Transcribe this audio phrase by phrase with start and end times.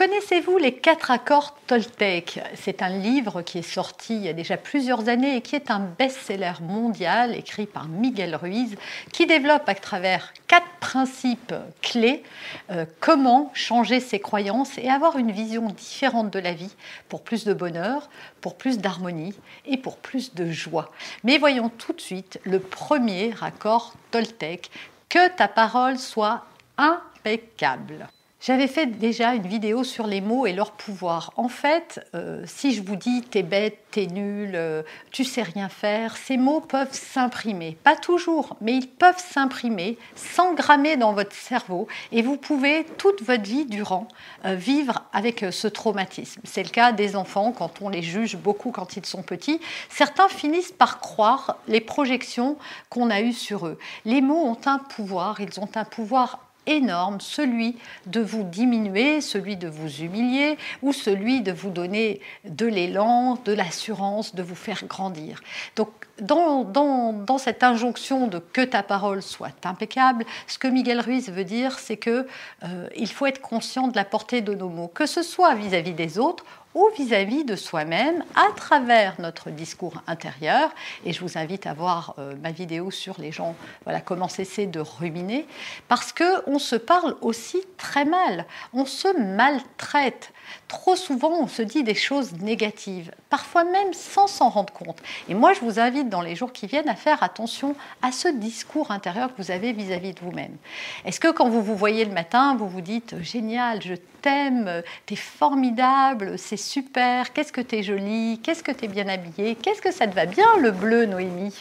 [0.00, 2.40] Connaissez-vous les quatre accords Toltec?
[2.54, 5.70] C'est un livre qui est sorti il y a déjà plusieurs années et qui est
[5.70, 8.78] un best-seller mondial écrit par Miguel Ruiz
[9.12, 12.22] qui développe à travers quatre principes clés
[12.70, 16.74] euh, comment changer ses croyances et avoir une vision différente de la vie
[17.10, 18.08] pour plus de bonheur,
[18.40, 19.34] pour plus d'harmonie
[19.66, 20.90] et pour plus de joie.
[21.24, 24.70] Mais voyons tout de suite le premier accord Toltec,
[25.10, 26.46] que ta parole soit
[26.78, 28.08] impeccable.
[28.42, 31.30] J'avais fait déjà une vidéo sur les mots et leur pouvoir.
[31.36, 35.68] En fait, euh, si je vous dis t'es bête, t'es nul, euh, tu sais rien
[35.68, 37.76] faire, ces mots peuvent s'imprimer.
[37.84, 43.42] Pas toujours, mais ils peuvent s'imprimer, s'engrammer dans votre cerveau et vous pouvez toute votre
[43.42, 44.08] vie durant
[44.46, 46.40] euh, vivre avec ce traumatisme.
[46.44, 49.60] C'est le cas des enfants quand on les juge beaucoup quand ils sont petits.
[49.90, 52.56] Certains finissent par croire les projections
[52.88, 53.78] qu'on a eues sur eux.
[54.06, 57.76] Les mots ont un pouvoir, ils ont un pouvoir énorme, celui
[58.06, 63.52] de vous diminuer, celui de vous humilier ou celui de vous donner de l'élan, de
[63.52, 65.42] l'assurance, de vous faire grandir.
[65.76, 65.90] Donc
[66.20, 71.78] dans, cette injonction de que ta parole soit impeccable, ce que Miguel Ruiz veut dire,
[71.78, 72.26] c'est que
[72.62, 75.74] euh, il faut être conscient de la portée de nos mots, que ce soit vis
[75.74, 76.44] à -vis des autres
[76.74, 80.70] ou vis-à-vis de soi-même à travers notre discours intérieur.
[81.04, 84.66] Et je vous invite à voir euh, ma vidéo sur les gens, voilà, comment cesser
[84.66, 85.46] de ruminer,
[85.88, 90.32] parce qu'on se parle aussi très mal, on se maltraite.
[90.68, 94.98] Trop souvent, on se dit des choses négatives, parfois même sans s'en rendre compte.
[95.28, 98.28] Et moi, je vous invite dans les jours qui viennent à faire attention à ce
[98.28, 100.56] discours intérieur que vous avez vis-à-vis de vous-même.
[101.04, 105.16] Est-ce que quand vous vous voyez le matin, vous vous dites génial, je t'aime, t'es
[105.16, 110.06] formidable, c'est super, qu'est-ce que t'es jolie, qu'est-ce que t'es bien habillée, qu'est-ce que ça
[110.06, 111.54] te va bien le bleu, Noémie?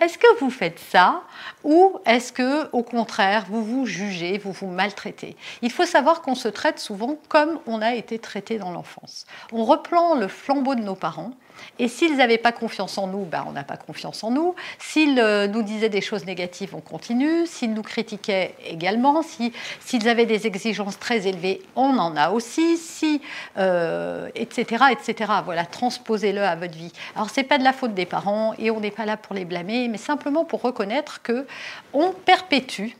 [0.00, 1.22] Est-ce que vous faites ça
[1.64, 5.36] ou est-ce que, au contraire, vous vous jugez, vous vous maltraitez?
[5.62, 9.26] Il faut savoir qu'on se traite souvent comme on a été traité dans l'enfance.
[9.52, 11.32] On reprend le flambeau de nos parents
[11.78, 14.54] et s'ils n'avaient pas confiance en nous, ben on n'a pas confiance en nous.
[14.78, 17.46] S'ils euh, nous disaient des choses négatives, on continue.
[17.46, 19.22] S'ils nous critiquaient également.
[19.22, 22.76] S'ils avaient des exigences très élevées, on en a aussi.
[22.76, 23.20] Si,
[23.58, 25.32] euh, etc., etc.
[25.44, 26.92] Voilà, transposez-le à votre vie.
[27.16, 29.34] Alors, ce n'est pas de la faute des parents et on n'est pas là pour
[29.34, 31.46] les blâmer, mais simplement pour reconnaître que
[31.92, 32.90] on perpétue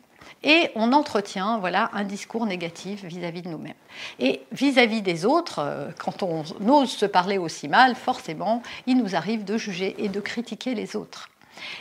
[0.44, 3.74] et on entretient voilà, un discours négatif vis-à-vis de nous-mêmes.
[4.18, 9.14] Et vis-à-vis des autres, euh, quand on ose se parler aussi mal, forcément, il nous
[9.14, 11.28] arrive de juger et de critiquer les autres.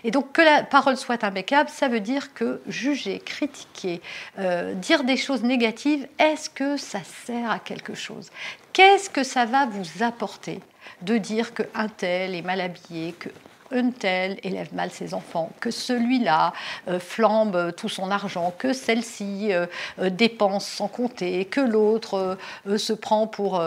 [0.03, 4.01] Et donc que la parole soit impeccable, ça veut dire que juger, critiquer,
[4.37, 8.29] euh, dire des choses négatives, est-ce que ça sert à quelque chose?
[8.73, 10.59] Qu'est-ce que ça va vous apporter
[11.01, 13.29] de dire qu'un tel est mal habillé, que
[13.71, 16.53] un tel élève mal ses enfants, que celui-là
[16.87, 19.65] euh, flambe tout son argent, que celle-ci euh,
[19.99, 22.37] euh, dépense sans compter, que l'autre
[22.77, 23.61] se prend pour,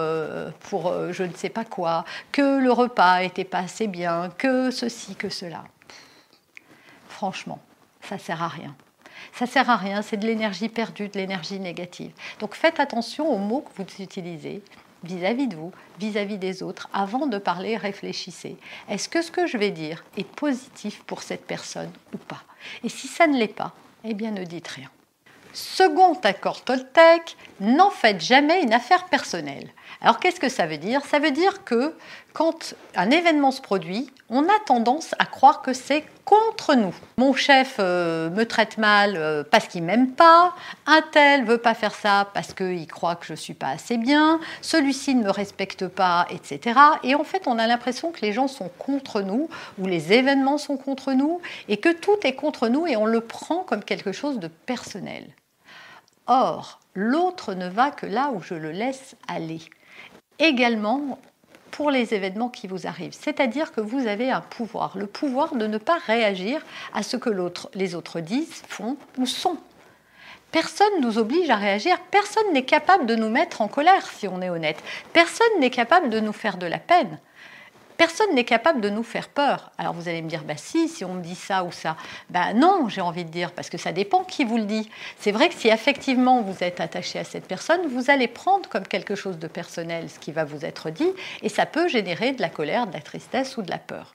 [0.61, 5.15] pour je ne sais pas quoi, que le repas n'était pas assez bien, que ceci,
[5.15, 5.65] que cela.
[7.09, 7.61] Franchement,
[8.03, 8.75] ça sert à rien.
[9.33, 12.13] Ça sert à rien, c'est de l'énergie perdue, de l'énergie négative.
[12.41, 14.63] Donc faites attention aux mots que vous utilisez
[15.05, 18.57] vis-à-vis de vous, vis-à-vis des autres, avant de parler, réfléchissez.
[18.89, 22.43] Est-ce que ce que je vais dire est positif pour cette personne ou pas?
[22.83, 23.73] Et si ça ne l'est pas,
[24.05, 24.91] eh bien ne dites rien.
[25.53, 29.71] Second accord Toltec, n'en faites jamais une affaire personnelle.
[30.01, 31.05] Alors qu'est-ce que ça veut dire?
[31.05, 31.95] Ça veut dire que
[32.33, 36.95] quand un événement se produit, on a tendance à croire que c'est contre nous.
[37.17, 40.55] Mon chef euh, me traite mal euh, parce qu'il m'aime pas,
[40.87, 44.41] un tel veut pas faire ça parce qu'il croit que je suis pas assez bien,
[44.63, 46.79] celui-ci ne me respecte pas, etc.
[47.03, 49.49] Et en fait, on a l'impression que les gens sont contre nous
[49.79, 53.21] ou les événements sont contre nous et que tout est contre nous et on le
[53.21, 55.31] prend comme quelque chose de personnel.
[56.27, 59.61] Or, l'autre ne va que là où je le laisse aller.
[60.39, 61.19] Également
[61.71, 65.67] pour les événements qui vous arrivent, c'est-à-dire que vous avez un pouvoir, le pouvoir de
[65.67, 67.31] ne pas réagir à ce que
[67.75, 69.59] les autres disent, font ou sont.
[70.53, 74.29] Personne ne nous oblige à réagir, personne n'est capable de nous mettre en colère si
[74.29, 74.81] on est honnête,
[75.13, 77.19] personne n'est capable de nous faire de la peine.
[77.97, 79.71] Personne n'est capable de nous faire peur.
[79.79, 81.97] Alors vous allez me dire, bah si, si on me dit ça ou ça.
[82.31, 84.89] Bah non, j'ai envie de dire, parce que ça dépend qui vous le dit.
[85.19, 88.87] C'est vrai que si effectivement vous êtes attaché à cette personne, vous allez prendre comme
[88.87, 91.11] quelque chose de personnel ce qui va vous être dit,
[91.43, 94.15] et ça peut générer de la colère, de la tristesse ou de la peur.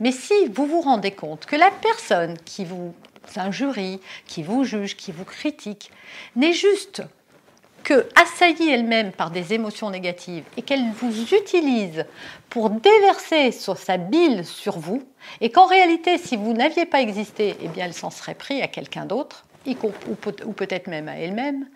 [0.00, 2.94] Mais si vous vous rendez compte que la personne qui vous
[3.36, 5.90] injurie, qui vous juge, qui vous critique,
[6.36, 7.02] n'est juste
[7.84, 12.06] que assaillie elle-même par des émotions négatives et qu'elle vous utilise
[12.50, 15.02] pour déverser sa bile sur vous,
[15.40, 18.68] et qu'en réalité, si vous n'aviez pas existé, eh bien, elle s'en serait pris à
[18.68, 21.66] quelqu'un d'autre, ou peut-être même à elle-même,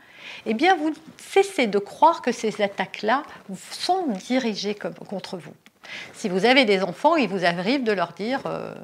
[0.46, 3.22] eh bien, vous cessez de croire que ces attaques-là
[3.70, 5.54] sont dirigées contre vous.
[6.12, 8.74] Si vous avez des enfants, il vous arrive de leur dire euh,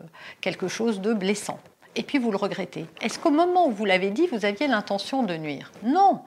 [0.40, 1.60] quelque chose de blessant
[1.96, 2.86] et puis vous le regrettez.
[3.00, 5.70] Est-ce qu'au moment où vous l'avez dit, vous aviez l'intention de nuire?
[5.82, 6.22] Non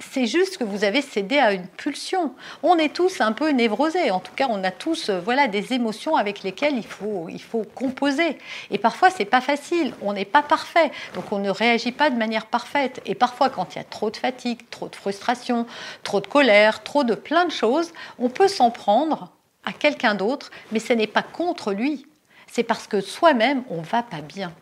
[0.00, 2.34] c'est juste que vous avez cédé à une pulsion.
[2.62, 4.10] On est tous un peu névrosés.
[4.10, 7.42] En tout cas, on a tous euh, voilà, des émotions avec lesquelles il faut, il
[7.42, 8.38] faut composer.
[8.70, 9.94] Et parfois, c'est pas facile.
[10.02, 10.90] On n'est pas parfait.
[11.14, 13.00] Donc, on ne réagit pas de manière parfaite.
[13.04, 15.66] Et parfois, quand il y a trop de fatigue, trop de frustration,
[16.02, 19.30] trop de colère, trop de plein de choses, on peut s'en prendre
[19.64, 22.06] à quelqu'un d'autre, mais ce n'est pas contre lui.
[22.46, 24.52] C'est parce que soi-même, on va pas bien.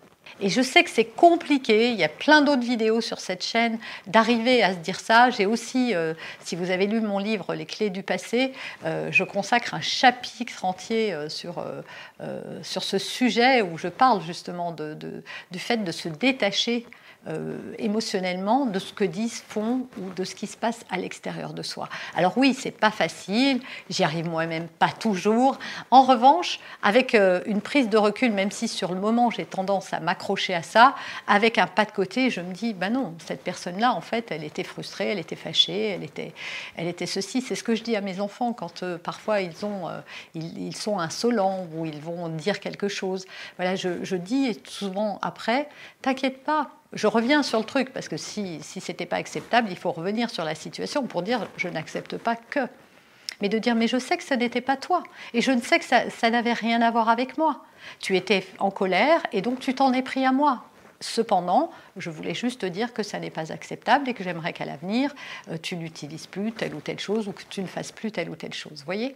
[0.41, 3.79] Et je sais que c'est compliqué, il y a plein d'autres vidéos sur cette chaîne,
[4.07, 5.31] d'arriver à se dire ça.
[5.31, 6.15] J'ai aussi, euh,
[6.45, 8.53] si vous avez lu mon livre Les clés du passé,
[8.85, 11.65] euh, je consacre un chapitre entier euh, sur,
[12.63, 16.87] sur ce sujet où je parle justement du fait de se détacher
[17.79, 21.63] émotionnellement de ce que disent, font ou de ce qui se passe à l'extérieur de
[21.63, 21.89] soi.
[22.17, 23.61] Alors oui, c'est pas facile,
[23.91, 25.59] j'y arrive moi-même pas toujours.
[25.91, 29.93] En revanche, avec euh, une prise de recul, même si sur le moment j'ai tendance
[29.93, 30.95] à m'accrocher à ça,
[31.27, 34.45] avec un pas de côté, je me dis, ben non, cette personne-là, en fait, elle
[34.45, 36.33] était frustrée, elle était fâchée, elle était,
[36.77, 37.43] elle était ceci.
[37.43, 39.89] C'est ce que je dis à mes enfants quand euh, parfois ils, ont,
[40.35, 43.27] ils, sont insolents ou ils vont dire quelque chose.
[43.57, 45.69] Voilà, je, je dis souvent après,
[46.03, 49.69] t'inquiète pas, je reviens sur le truc, parce que si, si ce n'était pas acceptable,
[49.71, 52.61] il faut revenir sur la situation pour dire je n'accepte pas que.
[53.41, 55.03] Mais de dire mais je sais que ce n'était pas toi,
[55.35, 57.63] et je ne sais que ça, ça n'avait rien à voir avec moi.
[58.01, 60.65] Tu étais en colère, et donc tu t'en es pris à moi.
[61.01, 64.65] Cependant, je voulais juste te dire que ça n'est pas acceptable et que j'aimerais qu'à
[64.65, 65.15] l'avenir,
[65.49, 68.29] euh, tu n'utilises plus telle ou telle chose ou que tu ne fasses plus telle
[68.31, 68.83] ou telle chose.
[68.85, 69.15] Voyez?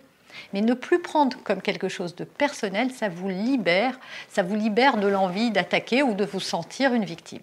[0.52, 3.98] Mais ne plus prendre comme quelque chose de personnel, ça vous libère,
[4.28, 7.42] ça vous libère de l'envie d'attaquer ou de vous sentir une victime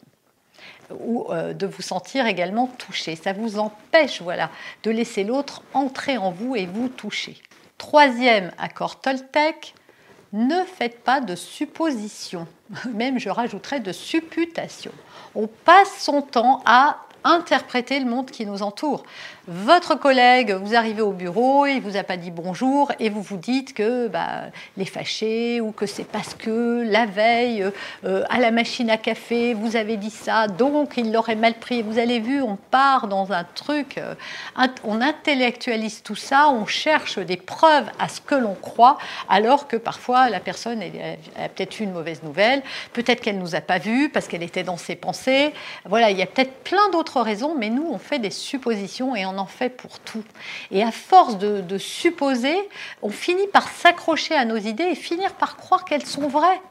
[0.99, 3.15] ou euh, de vous sentir également touché.
[3.15, 4.49] Ça vous empêche voilà,
[4.83, 7.37] de laisser l'autre entrer en vous et vous toucher.
[7.77, 9.73] Troisième accord Toltec,
[10.33, 12.47] ne faites pas de suppositions,
[12.93, 14.91] même je rajouterais de supputations.
[15.35, 19.03] On passe son temps à interpréter le monde qui nous entoure.
[19.47, 23.37] Votre collègue, vous arrivez au bureau, il vous a pas dit bonjour et vous vous
[23.37, 24.43] dites que bah,
[24.77, 27.65] les fâché ou que c'est parce que la veille
[28.05, 31.81] euh, à la machine à café vous avez dit ça, donc il l'aurait mal pris.
[31.81, 34.13] Vous avez vu, on part dans un truc, euh,
[34.83, 38.97] on intellectualise tout ça, on cherche des preuves à ce que l'on croit,
[39.29, 42.61] alors que parfois la personne a peut-être eu une mauvaise nouvelle,
[42.93, 45.53] peut-être qu'elle nous a pas vus parce qu'elle était dans ses pensées.
[45.85, 49.25] Voilà, il y a peut-être plein d'autres raisons, mais nous on fait des suppositions et
[49.25, 50.23] on en fait pour tout.
[50.71, 52.55] Et à force de, supposer,
[53.01, 56.61] on finit par s'accrocher à nos idées et finir par croire qu'elles sont vraies.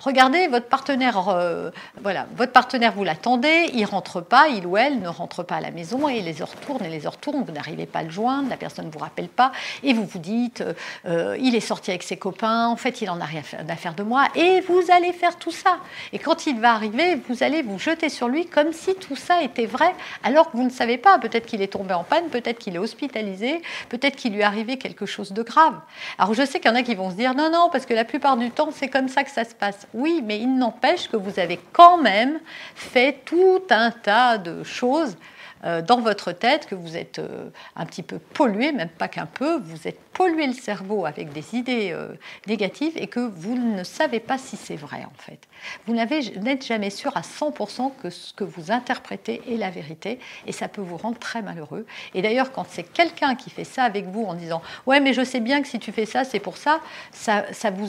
[0.00, 1.70] Regardez votre partenaire, euh,
[2.02, 5.60] voilà, votre partenaire vous l'attendez, il rentre pas, il ou elle ne rentre pas à
[5.60, 8.10] la maison et les heures tournent et les heures tournent, vous n'arrivez pas à le
[8.10, 10.74] joindre, la personne ne vous rappelle pas et vous vous dites, euh,
[11.06, 13.94] euh, il est sorti avec ses copains, en fait il en a rien à faire
[13.94, 15.78] de moi et vous allez faire tout ça.
[16.12, 19.42] Et quand il va arriver, vous allez vous jeter sur lui comme si tout ça
[19.42, 21.18] était vrai, alors que vous ne savez pas.
[21.18, 24.76] Peut-être qu'il est tombé en panne, peut-être qu'il est hospitalisé, peut-être qu'il lui est arrivé
[24.78, 25.74] quelque chose de grave.
[26.18, 27.94] Alors je sais qu'il y en a qui vont se dire non non parce que
[27.94, 29.71] la plupart du temps c'est comme ça que ça se passe.
[29.94, 32.40] Oui, mais il n'empêche que vous avez quand même
[32.74, 35.16] fait tout un tas de choses
[35.64, 39.26] euh, dans votre tête, que vous êtes euh, un petit peu pollué, même pas qu'un
[39.26, 42.14] peu, vous êtes pollué le cerveau avec des idées euh,
[42.46, 45.40] négatives et que vous ne savez pas si c'est vrai en fait.
[45.86, 50.52] Vous n'êtes jamais sûr à 100% que ce que vous interprétez est la vérité et
[50.52, 51.86] ça peut vous rendre très malheureux.
[52.14, 55.24] Et d'ailleurs, quand c'est quelqu'un qui fait ça avec vous en disant Ouais, mais je
[55.24, 56.80] sais bien que si tu fais ça, c'est pour ça,
[57.12, 57.88] ça, ça vous,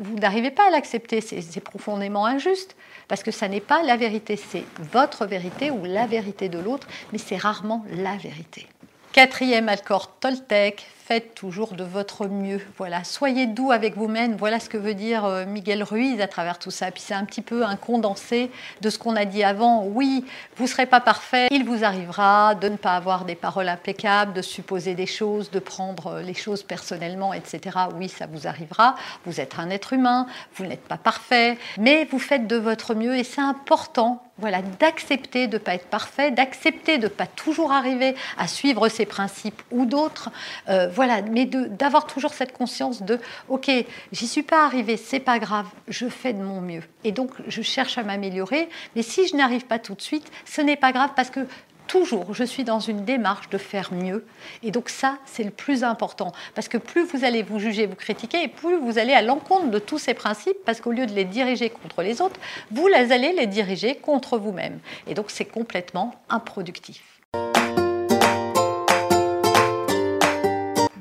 [0.00, 2.76] vous n'arrivez pas à l'accepter, c'est profondément injuste
[3.08, 6.86] parce que ça n'est pas la vérité, c'est votre vérité ou la vérité de l'autre,
[7.12, 8.66] mais c'est rarement la vérité.
[9.12, 12.62] Quatrième accord Toltec, faites toujours de votre mieux.
[12.78, 14.36] Voilà, soyez doux avec vous-même.
[14.36, 16.90] Voilà ce que veut dire euh, Miguel Ruiz à travers tout ça.
[16.90, 19.84] Puis c'est un petit peu un condensé de ce qu'on a dit avant.
[19.84, 20.24] Oui,
[20.56, 21.48] vous serez pas parfait.
[21.50, 25.58] Il vous arrivera de ne pas avoir des paroles impeccables, de supposer des choses, de
[25.58, 27.76] prendre euh, les choses personnellement, etc.
[27.96, 28.94] Oui, ça vous arrivera.
[29.26, 30.26] Vous êtes un être humain.
[30.54, 35.46] Vous n'êtes pas parfait, mais vous faites de votre mieux et c'est important voilà, d'accepter
[35.46, 39.62] de ne pas être parfait, d'accepter de ne pas toujours arriver à suivre ses principes
[39.70, 40.30] ou d'autres,
[40.68, 43.70] euh, voilà, mais d'avoir toujours cette conscience de, ok,
[44.12, 46.82] j'y suis pas arrivé, c'est pas grave, je fais de mon mieux.
[47.02, 50.60] Et donc, je cherche à m'améliorer, mais si je n'arrive pas tout de suite, ce
[50.60, 51.46] n'est pas grave parce que
[51.86, 54.24] toujours, je suis dans une démarche de faire mieux.
[54.62, 56.32] Et donc ça, c'est le plus important.
[56.54, 59.70] Parce que plus vous allez vous juger, vous critiquer, et plus vous allez à l'encontre
[59.70, 63.32] de tous ces principes, parce qu'au lieu de les diriger contre les autres, vous allez
[63.32, 64.78] les diriger contre vous-même.
[65.06, 67.13] Et donc c'est complètement improductif.